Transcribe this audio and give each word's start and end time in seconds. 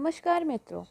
नमस्कार 0.00 0.44
मित्रों, 0.44 0.82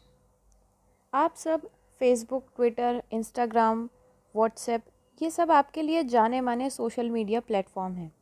आप 1.14 1.34
सब 1.34 1.60
फेसबुक 2.00 2.46
ट्विटर 2.56 3.02
इंस्टाग्राम 3.12 3.88
व्हाट्सएप 4.34 4.82
ये 5.20 5.30
सब 5.30 5.50
आपके 5.50 5.82
लिए 5.82 6.02
जाने 6.02 6.40
माने 6.40 6.68
सोशल 6.70 7.10
मीडिया 7.10 7.40
प्लेटफॉर्म 7.40 7.94
हैं। 7.94 8.12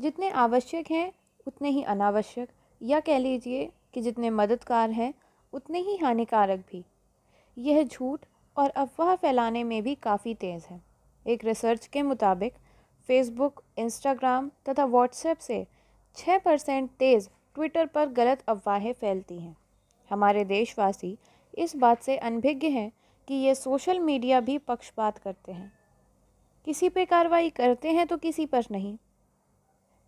जितने 0.00 0.30
आवश्यक 0.30 0.90
हैं, 0.90 1.12
उतने 1.46 1.68
ही 1.68 1.82
अनावश्यक, 1.82 2.48
या 2.82 3.00
कह 3.00 3.18
लीजिए 3.18 3.70
कि 3.94 4.00
जितने 4.00 4.30
मददगार 4.30 4.90
हैं, 4.90 5.12
उतने 5.52 5.78
ही 5.78 5.96
हानिकारक 5.96 6.58
भी। 6.58 6.84
यह 7.58 7.82
झूठ 7.82 8.20
और 8.56 8.70
अफवाह 8.70 9.14
फैलाने 9.16 9.64
में 9.64 9.82
भी 9.82 9.94
काफ़ी 9.94 10.34
तेज़ 10.34 10.64
है। 10.70 10.80
एक 11.26 11.44
रिसर्च 11.44 11.86
के 11.86 12.02
मुताबिक 12.02 12.54
फेसबुक 13.08 13.62
इंस्टाग्राम 13.78 14.50
तथा 14.68 14.84
व्हाट्सएप 14.84 15.38
से 15.38 15.66
छः 16.16 16.38
परसेंट 16.38 16.90
तेज़ 16.90 17.28
ट्विटर 17.54 17.86
पर 17.86 18.06
गलत 18.06 18.44
अफवाहें 18.48 18.92
फैलती 18.92 19.38
हैं। 19.38 19.56
हमारे 20.10 20.44
देशवासी 20.44 21.16
इस 21.54 21.76
बात 21.76 22.02
से 22.02 22.16
अनभिज्ञ 22.16 22.68
हैं 22.68 22.90
कि 23.28 23.34
ये 23.34 23.54
सोशल 23.54 23.98
मीडिया 23.98 24.40
भी 24.40 24.58
पक्षपात 24.58 25.18
करते 25.18 25.52
हैं। 25.52 25.72
किसी 26.66 26.88
पे 26.88 27.04
कार्रवाई 27.04 27.50
करते 27.50 27.90
हैं 27.90 28.06
तो 28.06 28.16
किसी 28.16 28.46
पर 28.46 28.64
नहीं। 28.70 28.96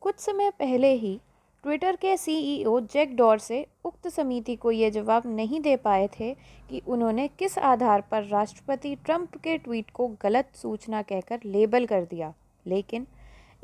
कुछ 0.01 0.19
समय 0.19 0.51
पहले 0.51 0.93
ही 0.93 1.21
ट्विटर 1.65 1.97
के 1.97 2.17
सीईओ 2.17 2.81
जैक 2.81 3.17
डॉर 3.17 3.39
से 3.39 3.67
उक्त 3.85 4.09
समिति 4.09 4.57
को 4.57 4.71
ये 4.71 4.91
जवाब 4.91 5.23
नहीं 5.27 5.61
दे 5.61 5.77
पाए 5.77 6.09
थे 6.21 6.35
कि 6.71 6.83
उन्होंने 6.87 7.29
किस 7.29 7.59
आधार 7.59 8.01
पर 8.01 8.25
राष्ट्रपति 8.25 8.95
ट्रंप 8.97 9.37
के 9.37 9.59
ट्वीट 9.59 9.91
को 9.91 10.09
गलत 10.23 10.51
सूचना 10.55 11.03
कहकर 11.03 11.41
लेबल 11.45 11.87
कर 11.87 12.05
दिया। 12.05 12.33
लेकिन 12.67 13.07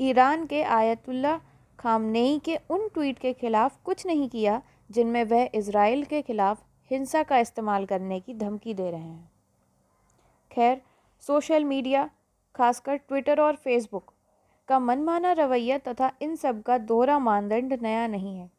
ईरान 0.01 0.47
के 0.47 0.63
आयतुल्ला 0.63 1.41
खामनेई 1.79 2.39
के 2.39 2.57
उन 2.71 2.89
ट्वीट 2.89 3.19
के 3.19 3.33
खिलाफ 3.33 3.77
कुछ 3.85 4.07
नहीं 4.07 4.29
किया 4.29 4.61
जिनमें 4.93 5.25
वह 5.25 5.51
इसराइल 5.55 6.05
के 6.05 6.23
खिलाफ 6.23 6.65
हिंसा 6.91 7.23
का 7.23 7.39
इस्तेमाल 7.39 7.87
करने 7.87 8.21
की 8.21 8.35
धमकी 8.35 8.75
दे 8.75 8.91
रहे 8.91 9.01
हैं। 9.01 9.33
खैर, 10.53 10.83
सोशल 11.21 11.65
मीडिया, 11.65 12.11
खासकर 12.55 12.97
ट्विटर 12.97 13.41
और 13.41 13.57
फेसबुक, 13.57 14.13
का 14.69 14.79
मनमाना 14.79 15.33
रवैया 15.33 15.79
तथा 15.79 16.13
इन 16.23 16.37
सब 16.37 16.63
का 16.63 16.79
दोहरा 16.79 17.19
मानदंड 17.19 17.73
नया 17.83 18.07
नहीं 18.07 18.39
है। 18.39 18.51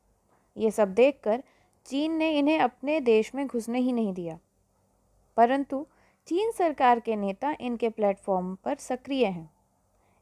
ये 0.57 0.71
सब 0.71 0.93
देखकर 0.93 1.43
चीन 1.85 2.11
ने 2.11 2.31
इन्हें 2.31 2.59
अपने 2.59 2.99
देश 2.99 3.35
में 3.35 3.47
घुसने 3.47 3.79
ही 3.79 3.91
नहीं 3.91 4.13
दिया। 4.13 4.39
परंतु 5.37 5.87
चीन 6.27 6.51
सरकार 6.51 6.99
के 6.99 7.15
नेता 7.15 7.55
इनके 7.61 7.89
प्लेटफॉर्म 7.89 8.55
पर 8.55 8.75
सक्रिय 8.75 9.25
हैं। 9.25 9.53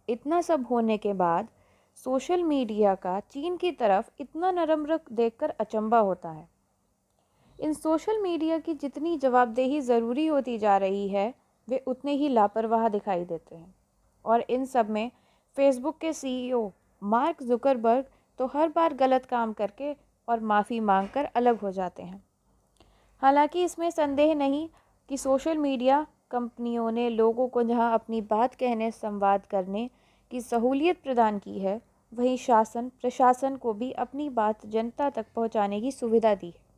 इतना 0.10 0.42
सब 0.42 0.66
होने 0.66 0.98
के 0.98 1.14
बाद 1.14 1.48
सोशल 1.98 2.44
मीडिया 2.44 2.96
का 2.96 3.20
चीन 3.20 3.58
की 3.58 3.72
तरफ़ 3.72 4.10
इतना 4.20 4.52
नरम 4.52 4.86
रुख 4.86 5.02
देखकर 5.12 5.50
अचंबा 5.50 6.00
होता 6.00 6.30
है। 6.30 6.48
इन 7.60 7.74
सोशल 7.74 8.18
मीडिया 8.18 8.58
की 8.58 8.74
जितनी 8.74 9.18
जवाबदेही 9.18 9.82
ज़रूरी 9.82 10.26
होती 10.28 10.58
जा 10.58 10.78
रही 10.78 11.08
है, 11.10 11.34
वे 11.68 11.84
उतने 11.88 12.12
ही 12.12 12.30
लापरवाह 12.30 12.90
दिखाई 12.90 13.26
देते 13.26 13.56
हैं। 13.56 13.76
और 14.26 14.42
इन 14.42 14.66
सब 14.66 14.90
में 14.90 15.12
फेसबुक 15.58 15.98
के 15.98 16.14
सीईओ 16.14 16.72
मार्क 17.04 17.44
जुकरबर्ग 17.44 18.06
तो 18.40 18.46
हर 18.46 18.70
बार 18.70 18.94
गलत 18.94 19.26
काम 19.26 19.54
करके 19.54 19.94
और 20.28 20.40
माफ़ी 20.40 20.80
मांगकर 20.80 21.26
अलग 21.26 21.60
हो 21.60 21.72
जाते 21.72 22.04
हैं। 22.04 22.24
हालाँकि 23.22 23.64
इसमें 23.64 23.90
संदेह 23.92 24.36
नहीं 24.36 24.70
कि 25.10 25.18
सोशल 25.18 25.58
मीडिया 25.58 26.06
कंपनियों 26.32 26.92
ने 26.92 27.10
लोगों 27.10 27.48
को 27.48 27.64
जहाँ 27.64 27.94
अपनी 27.94 28.22
बात 28.22 28.56
कहने, 28.56 28.92
संवाद 28.92 29.46
करने 29.46 29.90
की 30.32 30.42
सहूलियत 30.42 31.02
प्रदान 31.04 31.40
की 31.40 31.60
है, 31.60 31.82
वहीं 32.14 32.38
शासन, 32.38 32.90
प्रशासन 33.02 33.56
को 33.56 33.74
भी 33.74 33.92
अपनी 33.92 34.30
बात 34.30 34.66
जनता 34.66 35.10
तक 35.10 35.26
पहुँचाने 35.36 35.82
की 35.82 35.92
सुविधा 35.92 36.36
दी 36.36 36.48
है। 36.48 36.70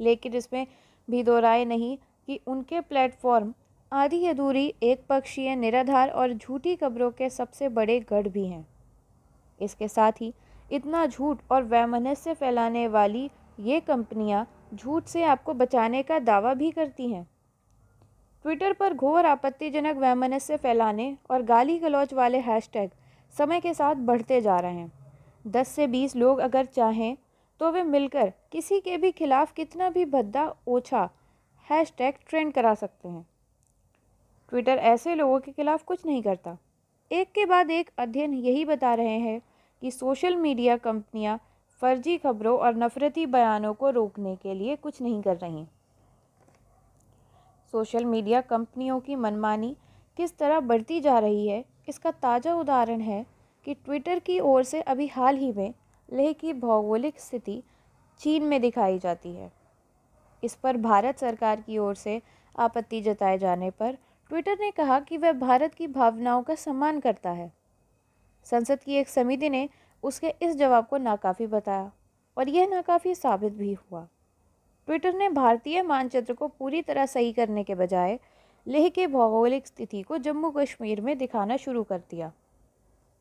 लेकिन 0.00 0.34
इसमें 0.34 0.66
भी 1.10 1.22
दो 1.22 1.38
राय 1.38 1.64
नहीं 1.64 1.96
कि 2.26 2.40
उनके 2.46 2.80
प्लेटफॉर्म 2.80 3.54
आधी 3.92 4.26
अधूरी 4.26 4.74
एक 4.82 5.04
पक्षीय 5.08 5.54
निराधार 5.56 6.10
और 6.10 6.32
झूठी 6.32 6.76
खबरों 6.76 7.10
के 7.10 7.30
सबसे 7.30 7.68
बड़े 7.68 8.00
गढ़ 8.00 8.28
भी 8.28 8.46
हैं। 8.46 8.66
इसके 9.60 9.88
साथ 9.88 10.12
ही 10.20 10.32
इतना 10.72 11.06
झूठ 11.06 11.38
और 11.50 11.62
वैमनस्य 11.62 12.34
फैलाने 12.34 12.86
वाली 12.88 13.30
ये 13.60 13.80
कंपनियाँ 13.80 14.46
झूठ 14.74 15.04
से 15.04 15.22
आपको 15.22 15.54
बचाने 15.54 16.02
का 16.02 16.18
दावा 16.18 16.54
भी 16.54 16.70
करती 16.70 17.08
हैं। 17.08 17.26
ट्विटर 18.44 18.72
पर 18.72 18.94
घोर 18.94 19.26
आपत्तिजनक 19.26 19.96
वैमनस्य 19.96 20.56
फैलाने 20.56 21.16
और 21.30 21.42
गाली 21.42 21.78
गलौच 21.78 22.12
वाले 22.12 22.38
हैशटैग 22.38 22.90
समय 23.34 23.60
के 23.60 23.74
साथ 23.74 23.94
बढ़ते 23.94 24.40
जा 24.40 24.58
रहे 24.58 24.72
हैं। 24.72 24.92
दस 25.46 25.68
से 25.68 25.86
बीस 25.86 26.16
लोग 26.16 26.38
अगर 26.38 26.64
चाहें 26.64 27.16
तो 27.60 27.70
वे 27.70 27.82
मिलकर 27.82 28.32
किसी 28.52 28.80
के 28.80 28.96
भी 28.96 29.10
खिलाफ 29.12 29.52
कितना 29.52 29.90
भी 29.90 30.04
भद्दा 30.04 30.54
ओछा 30.68 31.08
हैश 31.66 31.92
टैग 31.98 32.14
ट्रेंड 32.28 32.52
करा 32.52 32.74
सकते 32.74 33.08
हैं। 33.08 33.26
ट्विटर 34.52 34.78
ऐसे 34.78 35.14
लोगों 35.14 35.38
के 35.40 35.52
खिलाफ 35.52 35.82
कुछ 35.82 36.06
नहीं 36.06 36.22
करता। 36.22 36.56
एक 37.10 37.28
के 37.28 37.44
बाद 37.46 37.70
एक 37.70 37.90
अध्ययन 37.98 38.34
यही 38.34 38.64
बता 38.64 38.94
रहे 38.94 39.18
हैं 39.18 39.40
कि 39.82 39.90
सोशल 39.90 40.36
मीडिया 40.36 40.76
कंपनियाँ 40.78 41.38
फर्जी 41.82 42.16
खबरों 42.18 42.58
और 42.58 42.76
नफरती 42.76 43.26
बयानों 43.26 43.72
को 43.74 43.90
रोकने 43.90 44.34
के 44.36 44.54
लिए 44.54 44.76
कुछ 44.76 45.00
नहीं 45.02 45.22
कर 45.22 45.36
रही। 45.36 45.64
सोशल 47.72 48.04
मीडिया 48.04 48.40
कंपनियों 48.40 48.98
की 49.00 49.14
मनमानी 49.16 49.74
किस 50.16 50.36
तरह 50.38 50.60
बढ़ती 50.60 51.00
जा 51.00 51.18
रही 51.18 51.46
है, 51.48 51.64
इसका 51.88 52.10
ताज़ा 52.12 52.54
उदाहरण 52.54 53.00
है 53.00 53.24
कि 53.66 53.74
ट्विटर 53.74 54.18
की 54.18 54.38
ओर 54.40 54.64
से 54.64 54.80
अभी 54.82 55.06
हाल 55.06 55.36
ही 55.36 55.52
में 55.52 55.72
लेह 56.08 56.32
की 56.32 56.52
भौगोलिक 56.52 57.20
स्थिति 57.20 57.62
चीन 58.20 58.44
में 58.44 58.60
दिखाई 58.60 58.98
जाती 58.98 59.32
है। 59.32 59.50
इस 60.42 60.54
पर 60.54 60.76
भारत 60.76 61.18
सरकार 61.18 61.60
की 61.60 61.78
ओर 61.78 61.94
से 61.94 62.20
आपत्ति 62.58 63.00
जताए 63.00 63.38
जाने 63.38 63.70
पर 63.70 63.96
ट्विटर 64.30 64.58
ने 64.60 64.70
कहा 64.70 65.00
कि 65.00 65.16
वह 65.16 65.32
भारत 65.32 65.74
की 65.74 65.86
भावनाओं 65.88 66.42
का 66.42 66.54
सम्मान 66.54 67.00
करता 67.00 67.30
है। 67.30 67.52
संसद 68.46 68.82
की 68.82 68.96
एक 68.96 69.08
समिति 69.08 69.50
ने 69.50 69.68
उसके 70.04 70.34
इस 70.42 70.56
जवाब 70.56 70.86
को 70.86 70.98
नाकाफ़ी 70.98 71.46
बताया 71.46 71.90
और 72.36 72.48
यह 72.48 72.66
नाकाफ़ी 72.66 73.14
साबित 73.14 73.52
भी 73.52 73.72
हुआ। 73.72 74.08
ट्विटर 74.88 75.14
ने 75.14 75.28
भारतीय 75.28 75.82
मानचित्र 75.82 76.32
को 76.32 76.48
पूरी 76.48 76.82
तरह 76.82 77.06
सही 77.06 77.32
करने 77.32 77.64
के 77.64 77.74
बजाय 77.74 78.18
लेह 78.66 78.88
के 78.88 79.06
भौगोलिक 79.06 79.66
स्थिति 79.66 80.02
को 80.02 80.18
जम्मू 80.18 80.50
कश्मीर 80.50 81.00
में 81.00 81.16
दिखाना 81.18 81.56
शुरू 81.56 81.82
कर 81.82 81.98
दिया। 82.10 82.32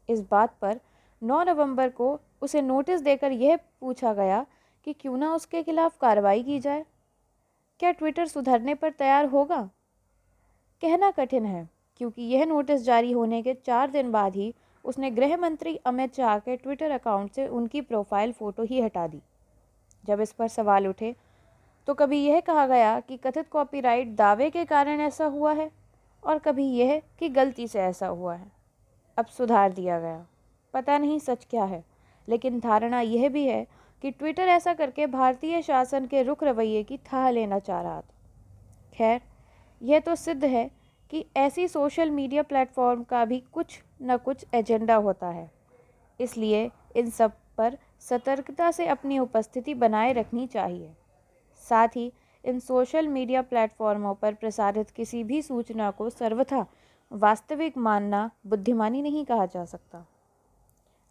इस 0.09 0.21
बात 0.31 0.55
पर 0.61 0.79
9 1.21 1.43
नवंबर 1.43 1.89
को 1.89 2.19
उसे 2.41 2.61
नोटिस 2.61 3.01
देकर 3.01 3.31
यह 3.31 3.57
पूछा 3.81 4.13
गया 4.13 4.45
कि 4.87 4.93
क्यों 4.93 5.17
ना 5.17 5.33
उसके 5.35 5.63
खिलाफ 5.63 5.97
कार्रवाई 5.97 6.43
की 6.43 6.59
जाए। 6.59 6.85
क्या 7.79 7.91
ट्विटर 7.91 8.27
सुधरने 8.27 8.75
पर 8.75 8.89
तैयार 8.89 9.25
होगा? 9.25 9.61
कहना 10.83 11.11
कठिन 11.11 11.45
है, 11.45 11.67
क्योंकि 11.97 12.21
यह 12.23 12.45
नोटिस 12.45 12.83
जारी 12.83 13.11
होने 13.11 13.41
के 13.41 13.53
चार 13.55 13.91
दिन 13.91 14.11
बाद 14.11 14.35
ही 14.35 14.53
उसने 14.85 15.11
गृह 15.11 15.37
मंत्री 15.37 15.75
अमित 15.85 16.15
शाह 16.15 16.37
के 16.39 16.55
ट्विटर 16.57 16.91
अकाउंट 16.91 17.31
से 17.31 17.47
उनकी 17.47 17.81
प्रोफ़ाइल 17.81 18.31
फ़ोटो 18.31 18.63
ही 18.63 18.81
हटा 18.81 19.07
दी। 19.07 19.21
जब 20.03 20.21
इस 20.21 20.31
पर 20.31 20.47
सवाल 20.47 20.87
उठे 20.87 21.15
तो 21.87 21.93
कभी 21.93 22.19
यह 22.19 22.39
कहा 22.39 22.65
गया 22.67 22.99
कि 22.99 23.17
कथित 23.17 23.47
कॉपीराइट 23.49 24.15
दावे 24.15 24.49
के 24.49 24.65
कारण 24.65 24.99
ऐसा 25.01 25.25
हुआ 25.25 25.53
है 25.53 25.69
और 26.23 26.39
कभी 26.39 26.65
यह 26.69 27.01
कि 27.19 27.29
गलती 27.29 27.67
से 27.67 27.79
ऐसा 27.79 28.07
हुआ 28.07 28.35
है। 28.35 28.51
अब 29.17 29.25
सुधार 29.27 29.71
दिया 29.71 29.99
गया। 29.99 30.25
पता 30.73 30.97
नहीं 30.97 31.19
सच 31.19 31.45
क्या 31.49 31.63
है, 31.63 31.83
लेकिन 32.27 32.59
धारणा 32.59 32.99
यह 33.01 33.29
भी 33.29 33.45
है 33.45 33.65
कि 34.03 34.11
ट्विटर 34.11 34.47
ऐसा 34.47 34.73
करके 34.73 35.07
भारतीय 35.07 35.61
शासन 35.61 36.05
के 36.05 36.21
रुख 36.23 36.43
रवैये 36.43 36.83
की 36.83 36.97
था 36.97 37.29
लेना 37.29 37.59
चाह 37.59 37.81
रहा 37.81 37.99
था। 38.01 38.13
खैर, 38.93 39.21
यह 39.81 39.99
तो 39.99 40.15
सिद्ध 40.15 40.43
है 40.45 40.69
कि 41.11 41.25
ऐसी 41.37 41.67
सोशल 41.67 42.11
मीडिया 42.11 42.43
प्लेटफॉर्म 42.43 43.03
का 43.03 43.25
भी 43.25 43.39
कुछ 43.53 43.81
न 44.01 44.17
कुछ 44.17 44.45
एजेंडा 44.53 44.95
होता 44.95 45.27
है। 45.27 45.49
इसलिए 46.19 46.69
इन 46.95 47.09
सब 47.09 47.31
पर 47.57 47.77
सतर्कता 47.99 48.71
से 48.71 48.87
अपनी 48.87 49.19
उपस्थिति 49.19 49.73
बनाए 49.73 50.13
रखनी 50.13 50.47
चाहिए। 50.47 50.91
साथ 51.69 51.87
ही 51.87 52.11
इन 52.45 52.59
सोशल 52.59 53.07
मीडिया 53.07 53.41
प्लेटफॉर्मों 53.41 54.13
पर 54.15 54.33
प्रसारित 54.33 54.89
किसी 54.89 55.23
भी 55.23 55.41
सूचना 55.41 55.91
को 55.91 56.09
सर्वथा 56.09 56.65
वास्तविक 57.11 57.77
मानना 57.77 58.29
बुद्धिमानी 58.47 59.01
नहीं 59.01 59.25
कहा 59.25 59.45
जा 59.45 59.65
सकता। 59.65 60.05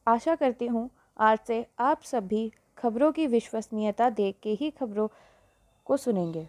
आशा 0.06 0.35
करती 0.35 0.67
हूँ 0.67 0.91
आज 1.19 1.38
से 1.47 1.67
आप 1.79 2.02
सभी 2.02 2.52
खबरों 2.79 3.12
की 3.12 3.26
विश्वसनीयता 3.26 4.11
देख 4.11 4.37
के 4.43 4.50
ही 4.50 4.70
खबरों 4.70 5.08
को 5.85 5.97
सुनेंगे। 5.97 6.49